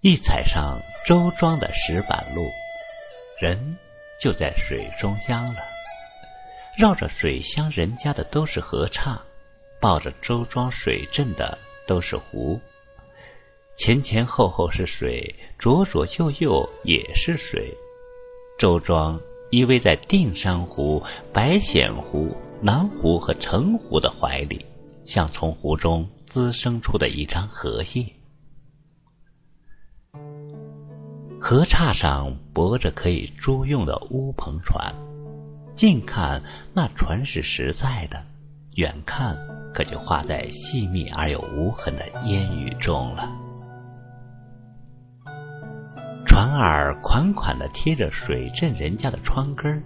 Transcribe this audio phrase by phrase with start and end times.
[0.00, 2.48] 一踩上周庄的石板路，
[3.40, 3.76] 人
[4.22, 5.60] 就在水中央了。
[6.78, 9.20] 绕着水乡人家的都是河岔，
[9.80, 12.60] 抱着周庄水镇的都是湖。
[13.76, 17.76] 前前后后是水，左左右右也是水。
[18.56, 19.20] 周庄
[19.50, 24.64] 依偎在定山湖、白显湖、南湖和澄湖的怀里，
[25.04, 28.06] 像从湖中滋生出的一张荷叶。
[31.50, 34.94] 河岔上泊着可以租用的乌篷船，
[35.74, 36.42] 近看
[36.74, 38.22] 那船是实在的，
[38.74, 39.34] 远看
[39.72, 43.34] 可就画在细密而又无痕的烟雨中了。
[46.26, 49.82] 船儿款款的贴着水镇人家的窗根儿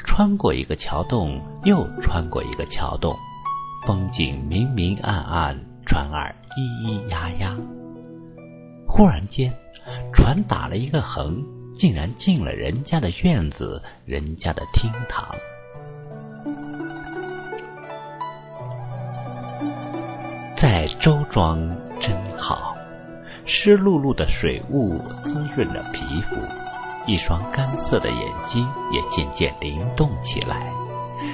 [0.00, 3.14] 穿过一个桥洞，又穿过一个桥洞，
[3.86, 7.56] 风景明明暗暗，船儿咿咿呀呀。
[8.88, 9.54] 忽然间。
[10.12, 11.44] 船打了一个横，
[11.76, 15.28] 竟然进了人家的院子，人家的厅堂。
[20.56, 21.58] 在周庄
[22.00, 22.74] 真好，
[23.44, 26.36] 湿漉漉的水雾滋润了皮肤，
[27.06, 30.72] 一双干涩的眼睛也渐渐灵动起来，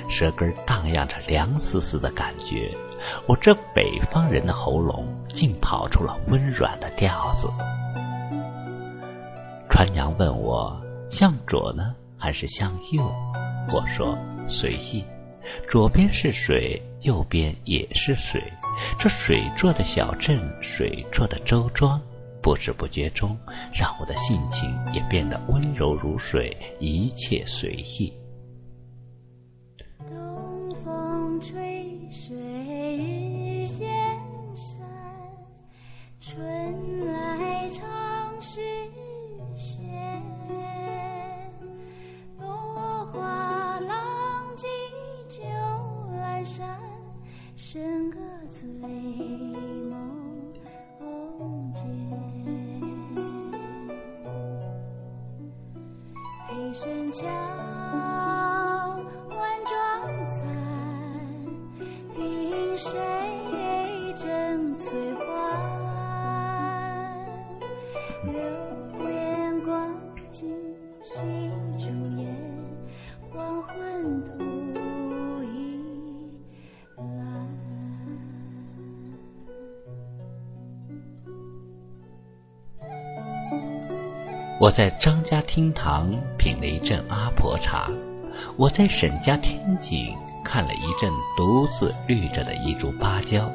[0.09, 2.71] 舌根荡漾着凉丝丝的感觉。
[3.27, 7.49] 我这北方人的喉咙竟跑出了温软的调子。
[9.73, 10.79] 船娘问我
[11.09, 13.03] 向左呢还是向右？
[13.73, 15.03] 我说随意，
[15.67, 18.39] 左边是水，右边也是水。
[18.99, 21.99] 这水做的小镇，水做的周庄，
[22.43, 23.35] 不知不觉中
[23.73, 28.13] 让我的性情也变得温柔如水，一切随意。
[30.01, 32.37] 东风吹，水
[47.57, 48.19] 生个
[48.49, 48.67] 醉
[49.89, 50.53] 梦
[51.73, 51.85] 间，
[56.49, 57.23] 黑山桥
[84.63, 86.09] 我在张家厅堂
[86.39, 87.91] 品了一阵阿婆茶，
[88.57, 93.51] 我在沈家天井看了一阵独自绿着的一株芭蕉，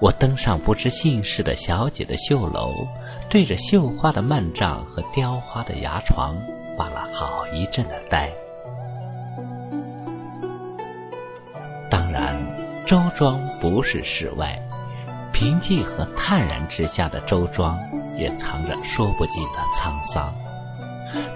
[0.00, 2.72] 我登上不知姓氏的小姐的绣楼，
[3.28, 6.34] 对着绣花的幔帐和雕花的牙床
[6.78, 8.32] 发了好一阵的呆。
[11.90, 12.34] 当然，
[12.86, 14.58] 周庄不是室外。
[15.30, 17.78] 平静和淡然之下的周庄，
[18.20, 20.32] 也藏着说不尽的沧桑。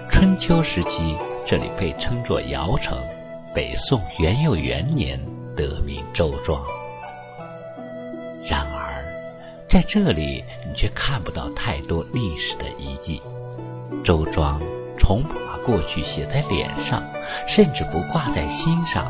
[0.09, 2.95] 春秋时期，这里被称作尧城；
[3.53, 5.19] 北宋元佑元年
[5.57, 6.61] 得名周庄。
[8.47, 9.03] 然而，
[9.67, 13.21] 在这里你却看不到太多历史的遗迹。
[14.03, 14.61] 周庄
[14.99, 17.03] 从不把过去写在脸上，
[17.47, 19.05] 甚至不挂在心上，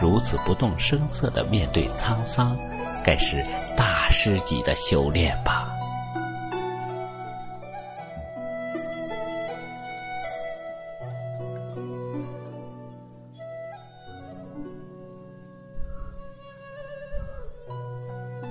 [0.00, 2.56] 如此不动声色的面对沧桑。
[3.04, 3.44] 该是
[3.76, 5.67] 大师级的修炼吧。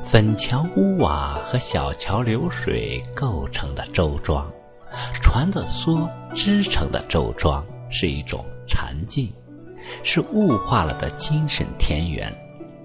[0.10, 4.50] 粉墙屋瓦和小桥流水构成的周庄，
[5.22, 9.30] 船的梭织成的周庄，是一种禅境，
[10.04, 12.34] 是物化了的精神田园。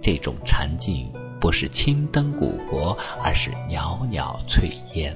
[0.02, 1.10] 这种禅境。
[1.40, 5.12] 不是青灯古佛，而是袅袅炊烟，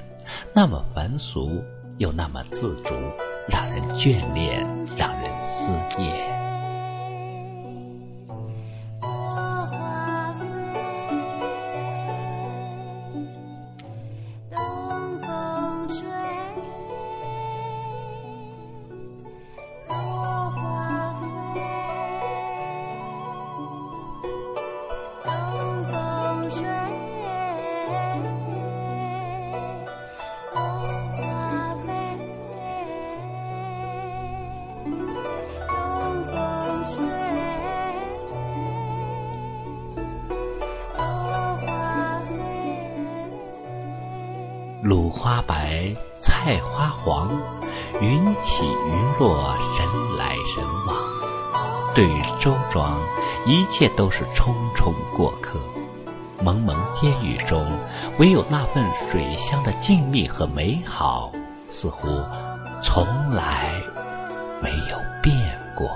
[0.53, 1.63] 那么凡俗，
[1.99, 2.93] 又那么自足，
[3.49, 4.67] 让人眷恋，
[4.97, 6.36] 让人思念。
[44.87, 47.29] 芦花白，菜花黄，
[48.01, 50.97] 云起云落，人来人往。
[51.93, 52.97] 对于周庄，
[53.45, 55.59] 一切都是匆匆过客。
[56.41, 57.67] 蒙蒙烟雨中，
[58.21, 61.33] 唯有那份水乡的静谧和美好，
[61.69, 62.07] 似乎
[62.81, 63.73] 从来
[64.63, 65.35] 没有变
[65.75, 65.91] 过。